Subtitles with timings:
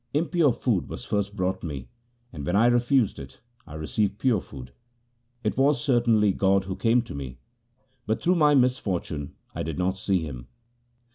[0.15, 1.87] Impure food was first brought me,
[2.33, 4.71] and when I refused it, I received pure food.
[5.43, 7.37] It was certainly God who came to me,
[8.07, 10.47] but through my misfortune I did not see him.'